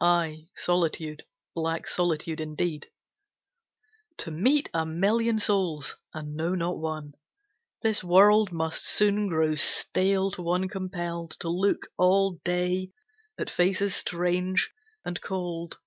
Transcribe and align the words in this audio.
Aye, 0.00 0.46
solitude, 0.54 1.24
black 1.56 1.88
solitude 1.88 2.40
indeed, 2.40 2.86
To 4.18 4.30
meet 4.30 4.70
a 4.72 4.86
million 4.86 5.40
souls 5.40 5.96
and 6.14 6.36
know 6.36 6.54
not 6.54 6.78
one; 6.78 7.14
This 7.82 8.04
world 8.04 8.52
must 8.52 8.84
soon 8.84 9.26
grow 9.26 9.56
stale 9.56 10.30
to 10.30 10.42
one 10.42 10.68
compelled 10.68 11.32
To 11.40 11.48
look 11.48 11.88
all 11.98 12.38
day 12.44 12.92
at 13.36 13.50
faces 13.50 13.96
strange 13.96 14.70
and 15.04 15.20
cold. 15.20 15.78